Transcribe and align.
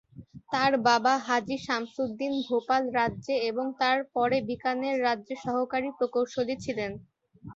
তাঁর 0.51 0.71
বাবা 0.87 1.13
হাজী 1.27 1.57
শামসুদ্দিন 1.65 2.33
ভোপাল 2.47 2.83
রাজ্যে 2.97 3.35
এবং 3.49 3.65
তার 3.81 3.97
পরে 4.15 4.37
বিকানের 4.49 4.95
রাজ্যে 5.07 5.35
সহকারী 5.45 5.89
প্রকৌশলী 5.97 6.55
ছিলেন। 6.63 6.91